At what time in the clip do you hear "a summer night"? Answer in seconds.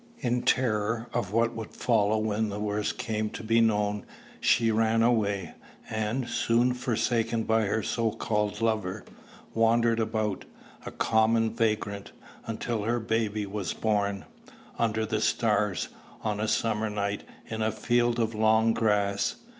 16.39-17.23